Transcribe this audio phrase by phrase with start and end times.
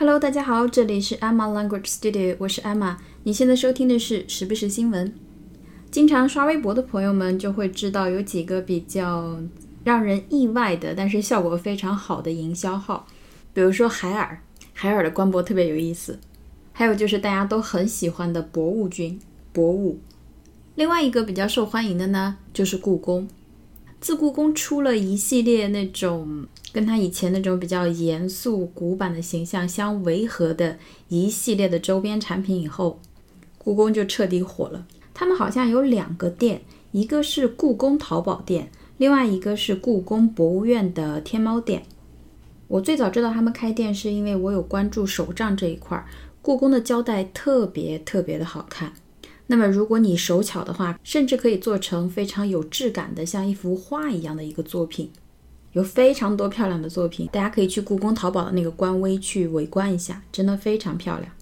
[0.00, 2.96] Hello，大家好，这里是 Emma Language Studio，我是 Emma。
[3.24, 5.12] 你现在收听的是时不时新闻。
[5.90, 9.38] 经常刷微博的朋友们就会知道有几个比较
[9.84, 13.06] 让人意外的，但是效果非常好的营销号，
[13.52, 14.40] 比如说海尔，
[14.72, 16.18] 海尔的官博特别有意思。
[16.72, 19.20] 还有就是大家都很喜欢的博物君，
[19.52, 20.00] 博物。
[20.76, 23.28] 另外一个比较受欢迎的呢，就是故宫。
[24.00, 30.78] 自故宫出了一系列那种跟他以前那种比较严肃古板的形象相违和的
[31.08, 32.98] 一系列的周边产品以后，
[33.58, 34.86] 故宫就彻底火了。
[35.12, 41.82] 他们好像有两个店，一个是故宫淘宝店，另外一个是故宫博物院的天猫店。
[42.68, 46.06] 我最早知道他们开店是因为我有关注手账这一块儿，
[46.40, 48.94] 故宫的胶带特别特别的好看。
[49.50, 55.10] 那么，如果你手巧的话，甚至可以做成非常有质感的，像一幅画一样的一个作品，
[55.72, 61.32] 有非常多漂亮的作品，大家可以去故宫淘宝的那个官微去围观一下，真的非常漂亮。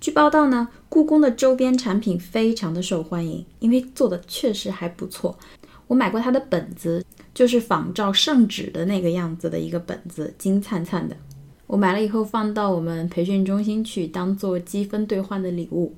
[0.00, 5.38] 据报道呢，故宫的周边产品非常的受欢迎，因为做的确实还不错。
[5.86, 11.14] 我买过它的本子，就是仿照圣旨的那个样子的一个本子，金灿灿的。
[11.66, 15.94] 我买了以后放到我们培训中心去，当做积分兑换的礼物。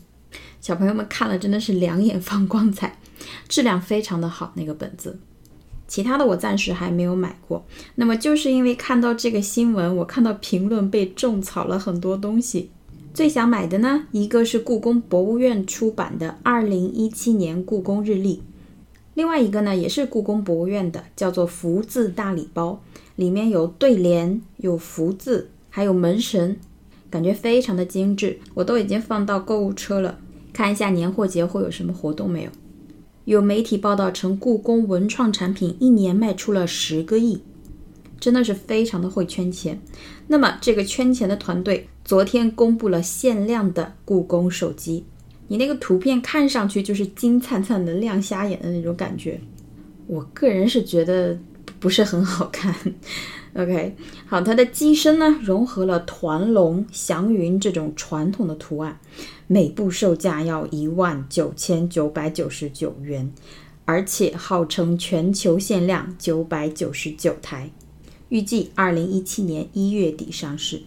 [0.61, 2.99] 小朋友们看了真的是两眼放光彩，
[3.49, 4.53] 质量非常的好。
[4.57, 5.19] 那个本子，
[5.87, 7.65] 其他的我暂时还没有买过。
[7.95, 12.71] 那么就是因为看到这个新闻，我看到评论被种草了很多东西。
[13.15, 18.37] 最想买的呢，一个是故宫博物院出版的《二零一七年故宫日历》，
[19.15, 22.83] 另外一个呢也是故宫博物院的，叫做福字大礼包，
[23.15, 26.61] 里面有对联，有福字，还有门神。
[27.17, 30.19] 感觉非常的精致，我都已经放到购物车了。
[30.53, 32.51] 看一下年货节会有什么活动没有？
[33.25, 37.41] 有媒体报道称，故宫文创产品一年卖出了十个亿，
[38.21, 39.81] 真的是非常的会圈钱。
[40.27, 45.03] 那么这个圈钱的团队昨天公布了限量的故宫手机，
[45.49, 49.41] 你那个图片看上去就是金灿灿的、亮瞎眼的那种感觉，
[50.07, 51.35] 我个人是觉得
[51.81, 52.75] 不是很好看。
[53.57, 53.97] OK，
[54.27, 59.01] 好，它的机身呢融合了团龙、祥云这种传统的图案，
[59.47, 63.33] 每部售价要一万九千九百九十九元，
[63.87, 67.71] 而且号称全球限量九百九十九台，
[68.29, 70.83] 预计二零一七年一月底上市。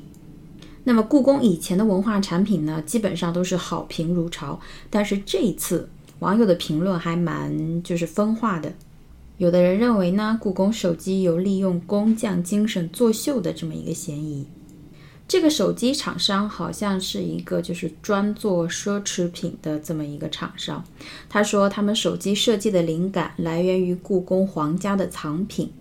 [0.83, 4.59] 那么故宫以前的文化产品呢，基本上都是好评如潮，
[4.91, 8.71] 但是这一次网友的评论还蛮就是分化的。
[9.39, 14.45] 有的人认为呢，故宫手机有利用工匠精神作秀的这么一个嫌疑。
[15.29, 20.83] 这个手机厂商好像是一个就是专做奢侈品的这么一个厂商。
[21.29, 25.71] 他说，他们手机设计的灵感来源于故宫皇家的藏品，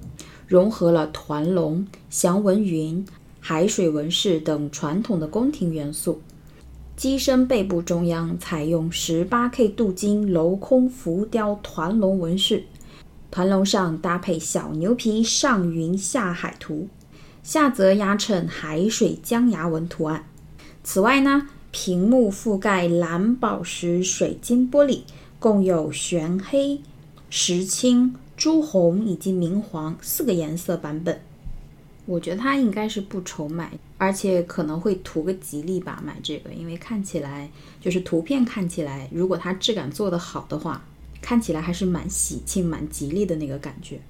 [0.46, 3.04] 融合了团龙、祥纹云、
[3.40, 6.22] 海水纹饰等传统的宫廷元素。
[6.94, 12.62] 机身背部中央采用十八 K 镀金镂空浮雕团龙纹饰。
[13.30, 16.88] 团龙上搭配小牛皮上云下海图，
[17.42, 20.26] 下则压衬海水江崖纹图案。
[20.82, 25.02] 此外呢，屏幕覆盖蓝宝石水晶玻璃，
[25.38, 26.80] 共有玄黑、
[27.28, 31.20] 石青、朱红以及明黄四个颜色版本。
[32.06, 37.50] 我觉得它应该是不愁买，而且可能会图个吉利吧，买这个，因为看起来
[37.82, 40.82] 就是图片看起来，如果它质感做得好的话。
[41.20, 44.00] 看起来还是蛮喜庆、蛮吉利的那个感觉。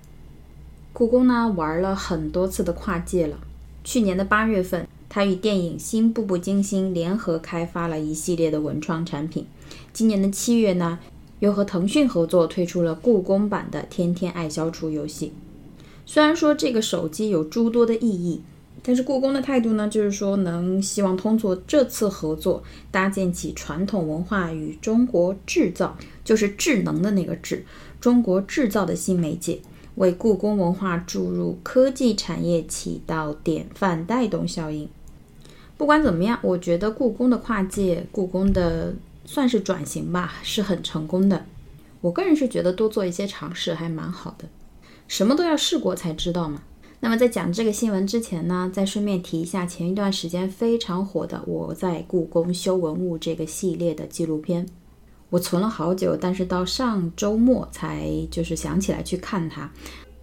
[0.93, 3.39] 故宫呢玩了很多次的跨界了。
[3.85, 9.47] 去年的八月份，它与电影《新步步惊心》联合开发了一系列的文创产品。
[9.93, 10.99] 今年的七月呢，
[11.41, 15.33] 又和腾讯合作推出了故宫版的《天天爱消除》游戏。
[16.05, 18.43] 虽然说这个手机有诸多的意义。
[18.83, 27.65] 但是故宫的态度呢，就是说能希望通过这次合作，搭建起传统文化与中国制造，就是智能的那个智，
[28.01, 29.61] 中国制造的新媒介，
[29.97, 34.89] 为故宫文化注入科技产业起到典范带动效应。
[35.77, 41.45] 不管怎么样，我觉得故宫的跨界，故宫的算是转型吧，是很成功的。
[42.01, 44.49] 我个人是觉得多做一些尝试还蛮好的，
[45.09, 46.63] 什么都要试过才知道嘛。
[47.01, 54.67] 那么在讲这个新闻之前呢，再顺便提一下前一段时间非常火的《我在故宫修文物》这个系列的纪录片，
[55.31, 59.71] 我存了好久，但是到上周末才就是想起来去看它，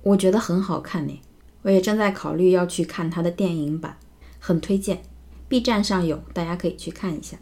[0.03, 1.21] 我觉得很好看呢，
[1.61, 3.97] 我也正在考虑要去看它的电影版，
[4.39, 5.01] 很推荐
[5.47, 7.37] ，B 站上有，大家可以去看一下。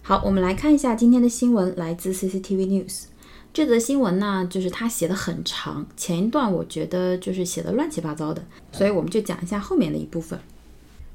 [0.00, 3.06] 好，我们来看一下今天的新闻，来自 CCTV News。
[3.52, 10.38] 这则新闻呢，就是他写的很长，前一段我觉得就是写的乱七八糟的，所以我们就讲一下后面的一部分。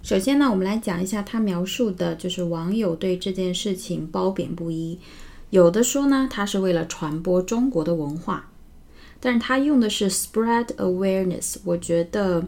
[0.02, 5.00] 首先呢，我们来讲一下他描述的，就是网友对这件事情褒贬不一。
[5.52, 8.50] 有的说呢，他是为了传播中国的文化，
[9.22, 11.56] 但是他用的是 spread awareness。
[11.64, 12.44] 我觉得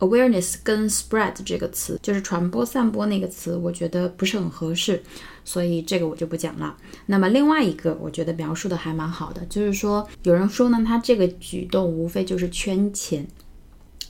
[0.00, 5.02] awareness 跟 spread 这个词，就是传播、散播那个词，我觉得不是很合适，
[5.44, 6.76] 所以这个我就不讲了。
[7.06, 13.26] 那么另外一个，我觉得描述的还蛮好的，就是说有人说呢，他这个举动无非就是圈钱，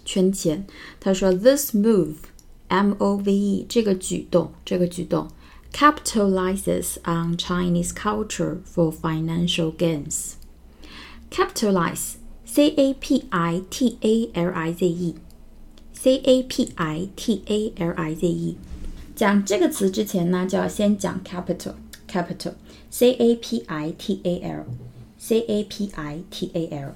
[0.04, 0.66] 圈钱。
[1.00, 5.28] 他说 this move。M O V E 这个举动，这个举动
[5.72, 10.32] capitalizes on Chinese culture for financial gains.
[11.30, 15.14] Capitalize, C A P I T A L I Z E,
[16.00, 18.56] C A P I T A L I Z E。
[19.14, 21.74] 讲这个词之前呢，就要先讲 capital,
[22.10, 22.54] capital,
[22.90, 24.64] C A P I T A L,
[25.18, 26.92] C A P I T A L。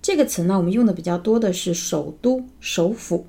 [0.00, 3.26] 这个词呢，我们用的比较多的是首都、首府。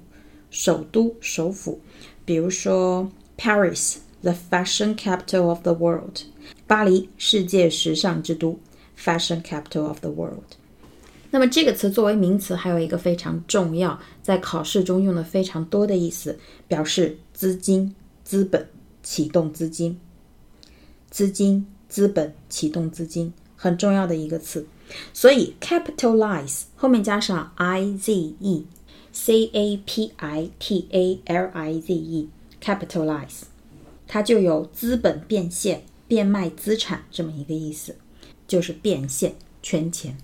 [0.56, 1.80] 首都、首府，
[2.26, 3.10] 比如说
[3.40, 6.20] Paris，the fashion capital of the world，
[6.68, 8.60] 巴黎，世界时尚之都，
[8.96, 10.44] fashion capital of the world。
[11.31, 17.95] 那么这个词作为名词，还有一个非常重要，在考试中用的非常多的意思，表示资金、
[18.25, 18.69] 资本、
[19.03, 19.99] 启动资金、
[21.11, 24.67] 资金、资本、启动资金，很重要的一个词。
[25.13, 28.67] 所以 capitalize 后面加上 i z e。
[29.11, 33.41] C A P I T A L I Z E，capitalize，
[34.07, 37.97] 它就有资本变现、变卖资产这么一个意思，
[38.47, 40.17] 就是变现、圈钱、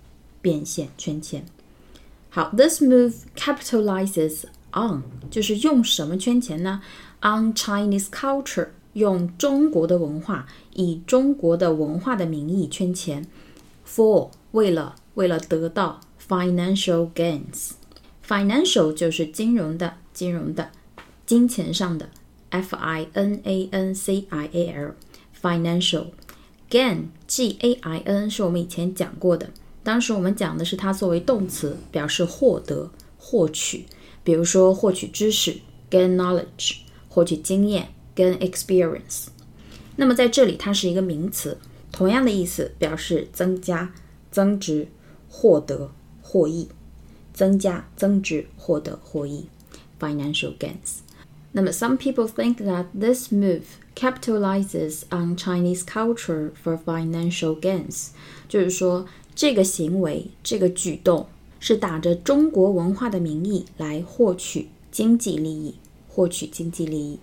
[0.44, 1.46] 变现、圈钱。
[2.30, 6.82] 好，this move capitalizes on，就是用什么圈钱呢？
[7.22, 13.26] On Chinese culture，用中国的文化，以中国的文化的名义圈钱，
[13.86, 20.70] for 为了为了得到 financial gains。Financial 就是金融的、金融的、
[21.26, 22.10] 金钱上的，
[22.52, 26.06] F I N A N C I A L，Financial
[26.70, 29.50] gain G A I N 是我们以前讲过的，
[29.85, 33.87] 当时我们讲的是它作为动词，表示获得、获取，
[34.25, 35.57] 比如说获取知识
[35.89, 36.79] ，gain knowledge，
[37.09, 39.27] 获取经验，gain experience。
[39.95, 41.57] 那么在这里它是一个名词，
[41.93, 43.95] 同样的意思，表示增加、
[44.33, 44.89] 增值、
[45.29, 46.69] 获得、获益。
[47.35, 49.47] 增加、增值、获得获益
[49.99, 51.01] ，financial gains。
[51.51, 53.63] 那么，some people think that this move
[53.97, 58.11] capitalizes on Chinese culture for financial gains，
[58.49, 61.27] 就是说这个行为、这个举动
[61.61, 65.75] 是打着中国文化的名义来获取经济利益，
[66.09, 67.19] 获取经济利益。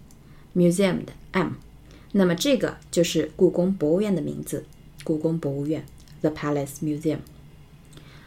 [0.56, 1.50] Museum 的 M，
[2.12, 4.66] 那么这个就是故宫博物院的名字，
[5.04, 5.86] 故宫博物院
[6.22, 7.20] ，The Palace Museum。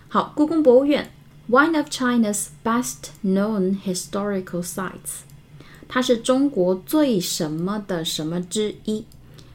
[0.09, 1.11] 好，故宫博物院
[1.51, 5.23] ，One of China's best-known historical sites，
[5.89, 9.05] 它是中国最什么的什么之一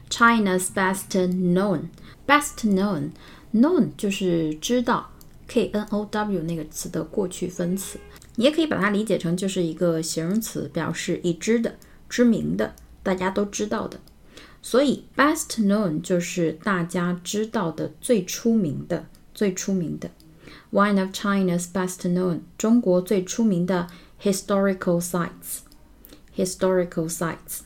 [0.08, 1.84] ，China's best-known。
[2.26, 3.10] Best known,
[3.52, 5.10] known 就是知道
[5.48, 7.98] ，K N O W 那个词的过去分词，
[8.36, 11.74] 你也可以把它理解成就是一个形容词，表示已知的、
[12.10, 13.98] 知名的、大家都知道的。
[14.60, 20.10] 所以 best known 就是大家知道的、最出名的、最出名的。
[20.70, 23.86] One of China's best known 中国最出名的
[24.20, 25.60] historical sites,
[26.36, 27.60] historical sites,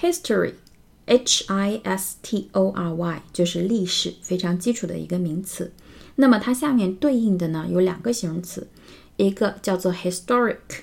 [0.00, 0.54] history。
[1.10, 5.72] H I S T O R Y 就是历史，非常基础的一个名词。
[6.16, 8.68] 那么它下面对应的呢有两个形容词，
[9.16, 10.82] 一个叫做 historic，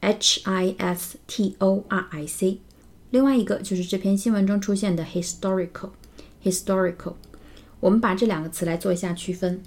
[0.00, 2.58] H I S T O R I C。
[3.10, 7.14] 另外一个就是这篇新闻中出现的 historical，historical。
[7.80, 9.62] 我们把这两个词来做一下区分。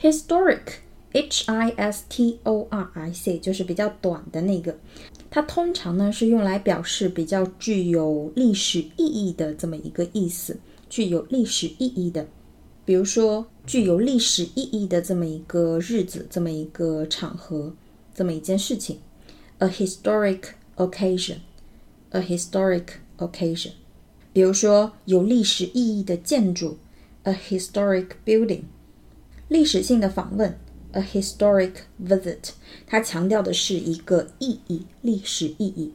[0.00, 4.78] historic，H I S T O R I C，就是比较短的那个。
[5.30, 12.26] 它通常呢是用来表示比较具有历史意义的这么一个意思，具有历史意义的，
[12.84, 17.74] 比如说具有历史意义的这么一个日子，这么一个场合，
[18.14, 18.98] 这么一件事情
[19.59, 22.85] ，a historic occasion，a historic
[23.17, 23.71] occasion，
[24.33, 26.77] 比如说有历史意义的建筑，
[27.23, 28.63] a historic building，
[29.47, 30.57] 历史性的访问。
[30.93, 31.71] A historic
[32.05, 32.49] visit，
[32.85, 35.93] 它强调的是一个意义，历史意义。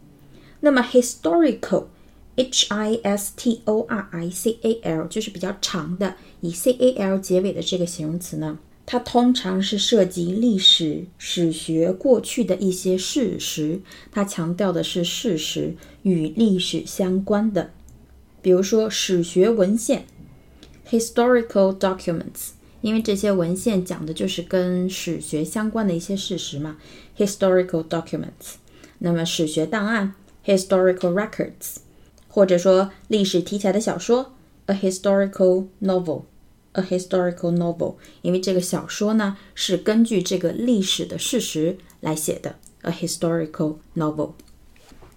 [0.61, 8.59] 那么 historical，H I S T O R I C A L，就是比较长的，以 C A L 结尾的这个形容词呢，
[8.86, 17.72] 它通常是涉及历史、史学过去的一些事实，它强调的是事实与历史相关的，
[18.42, 20.06] 比如说史学文献
[20.90, 22.52] ，historical documents。
[22.82, 26.78] 因为这些文献讲的就是跟史学相关的一些事实嘛
[27.16, 28.56] ，historical documents。
[28.98, 31.76] 那么史学档案，historical records，
[32.28, 34.34] 或者说历史题材的小说
[34.66, 36.24] ，a historical novel）
[36.74, 37.96] A historical novel。
[38.22, 44.32] 因为这个小说呢是根据这个历史的事实来写的，a historical novel。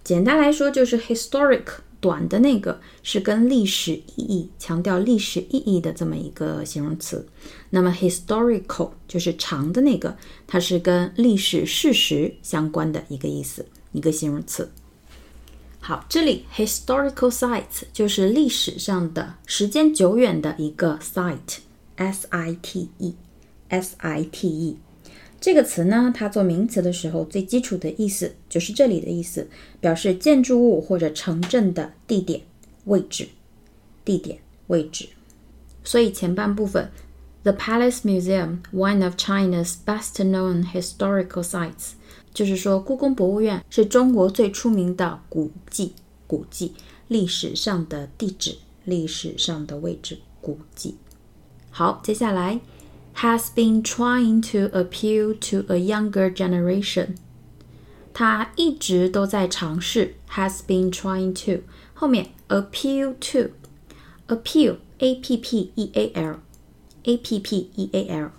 [0.02, 1.62] 简单来说就是 historic。
[2.00, 7.26] 短的那个是跟历史意义强调历史意义的这么一个形容词，
[7.70, 10.14] 那么 historical 就是长的那个，
[10.46, 14.70] 它是跟历史事实相关的一个意思，一个形容词。
[15.83, 24.77] 好，这里 historical sites 就是历史上的时间久远的一个 site，s i t e，s i t e。
[25.41, 29.49] 这个词呢，它做名词的时候，最基础的意思就是这里的意思，
[29.79, 32.41] 表示建筑物或者城镇的地点、
[32.83, 33.29] 位置、
[34.03, 35.07] 地点、位置。
[35.85, 36.91] 所以前半部分，
[37.43, 41.91] The Palace Museum, one of China's best-known historical sites，
[42.33, 45.93] 就是说故宫博物院是中国最出名的古迹、
[46.27, 46.73] 古迹
[47.07, 50.95] 历史上的地址、历史上的位置、古迹。
[51.71, 52.59] 好，接下来。
[53.15, 57.15] has been trying to appeal to a younger generation。
[58.13, 66.39] 他一直都在尝试，has been trying to 后面 appeal to，appeal a p p e a l
[67.03, 68.31] a p p e a l，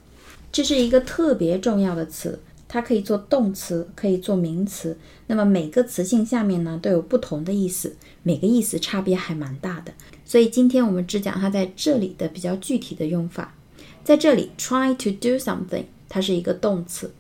[0.51, 2.41] 这是一个特别重要的词，
[2.76, 4.98] 它可以做动词，可以做名词。
[5.28, 9.94] 那么每个词性下面呢都有不同的意思，每个意思差别还蛮大的。
[10.26, 13.56] 所以今天我们只讲它在这里的比较具体的用法。
[14.04, 17.14] 在这里，try to do something，它是一个动词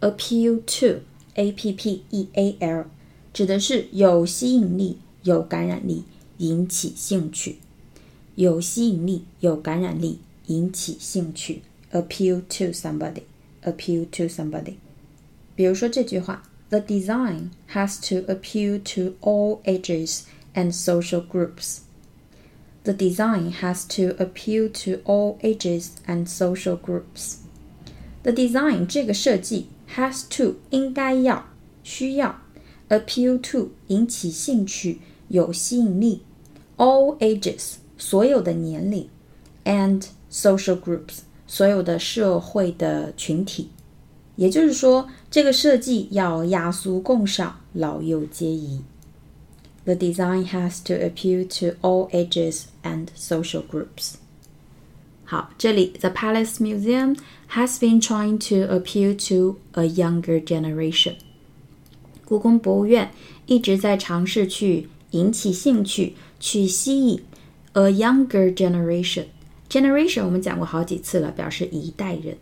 [0.00, 2.86] ，appeal to，a p p e a l，
[3.32, 6.02] 指的是有吸引力、有感染力、
[6.38, 7.58] 引起兴趣。
[8.34, 14.74] 有吸引力、有感染力、引起兴趣，appeal to somebody，appeal to somebody。
[15.55, 20.21] 比如说这句话，The design has to appeal to all ages
[20.53, 27.35] and social groups。The design has to appeal to all ages and social groups.
[28.23, 31.45] The design 这个设计 has to 应该要
[31.83, 32.41] 需要
[32.89, 36.23] appeal to 引起兴趣有吸引力
[36.77, 39.07] all ages 所有的年龄
[39.65, 43.69] and social groups 所有的社会的群体。
[44.37, 48.80] 也就是说， 这个设计要雅俗共赏，老幼皆宜。
[49.84, 54.14] The design has to appeal to all ages and social groups.
[55.26, 57.18] 好，这里 The Palace Museum
[57.50, 61.16] has been trying to appeal to a younger generation.
[62.24, 63.10] 故宫博物院
[63.44, 67.22] 一直在尝试去引起兴趣，去吸引
[67.74, 69.26] a younger generation.
[69.68, 72.38] Generation 我们讲过好几次了，表示一代人。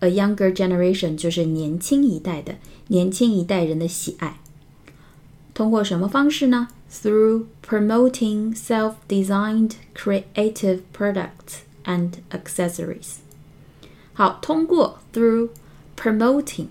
[0.00, 2.56] A younger generation 就是年轻一代的，
[2.88, 4.40] 年轻一代人的喜爱。
[5.52, 6.68] 通过什么方式呢？
[6.90, 13.16] through promoting self designed creative products and accessories.
[14.14, 15.50] 好，通过 through
[15.96, 16.66] promoting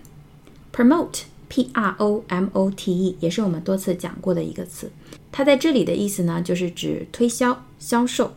[0.72, 4.90] promote p r o m o t e 也是我们多次讲过的一个词。
[5.32, 8.34] 它在这里的意思呢，就是指推销、销售、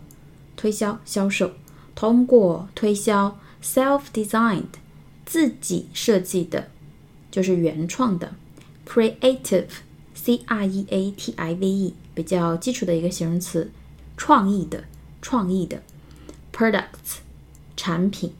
[0.55, 1.51] 推销、销售。
[1.96, 4.75] 通过推销 self designed
[5.25, 6.70] 自己设计的，
[7.32, 8.36] 就是原创的
[8.88, 13.72] creative。C R E A T I V E 比较基础的一个形容词，
[14.15, 14.86] 创意的、
[15.22, 15.82] 创意的
[16.53, 17.17] products
[17.75, 18.32] 产品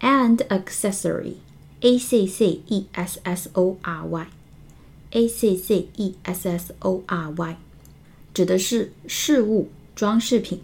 [0.00, 1.34] and accessory
[1.80, 4.26] A C C E S S O R Y
[5.10, 7.56] a c c e s s o r y，
[8.34, 10.60] 指的是饰物、装饰品。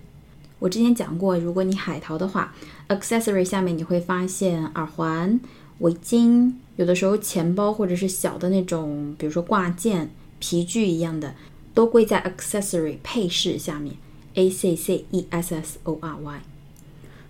[0.58, 2.52] 我之前讲过，如果你海淘的话
[2.88, 5.40] ，accessory 下面你会发现耳环、
[5.78, 11.34] 围巾，有的时候钱包或者是小的那种，比如说挂件、皮具一样的，
[11.72, 13.96] 都归在 accessory 配饰下面，
[14.34, 16.40] a c c e s s o r y。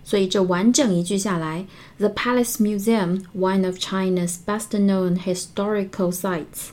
[0.05, 6.73] 所以这完整一句下来，The Palace Museum, one of China's best-known historical sites,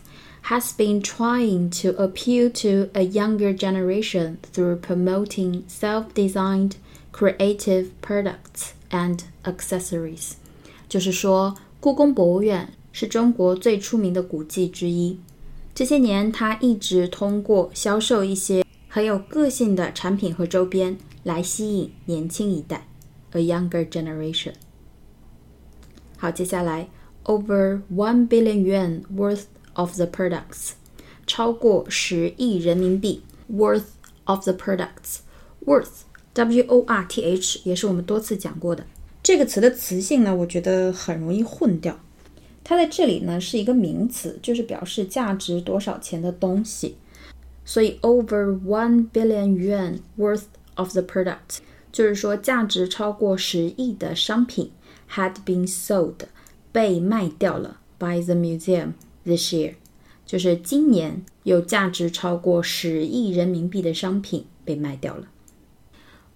[0.50, 6.74] has been trying to appeal to a younger generation through promoting self-designed
[7.16, 10.34] creative products and accessories。
[10.88, 15.20] 就是说，故宫博物院是中国最出名的古迹之一。
[15.74, 22.88] 这些年，它一直通过销售一些很有个性的产品和周边来吸引年轻一代。
[23.32, 24.54] a younger generation。
[26.18, 26.90] 好，接下来
[27.24, 30.72] over one billion yuan worth of the products，
[31.26, 33.86] 超过十亿人民币 worth
[34.26, 35.20] of the products。
[36.45, 38.85] Worth 也是我们多次讲过的
[39.23, 41.99] 这个词的词性呢，我觉得很容易混掉。
[42.63, 46.97] 它在这里呢是一个名词，就是表示价值多少钱的东西。
[47.65, 51.59] 所以 over one billion yuan worth of the product
[51.91, 54.71] 就是说，价值超过十亿的商品
[55.11, 56.15] had been sold
[56.71, 58.93] 被卖掉了 by the museum
[59.25, 59.75] this year，
[60.27, 65.27] 就是今年有价值超过十亿人民币的商品被卖掉了。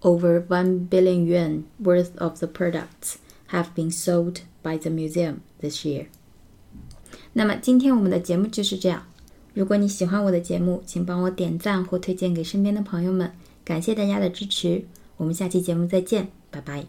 [0.00, 3.16] Over one billion yuan worth of the products
[3.48, 6.06] have been sold by the museum this year。
[7.32, 9.04] 那么今天我们的节目就是这样。
[9.54, 13.32] 如果你喜欢我的节目，请帮我点赞或推荐给身边的朋友们，
[13.64, 14.84] 感谢大家的支持。
[15.16, 16.86] 我们下期节目再见，拜拜。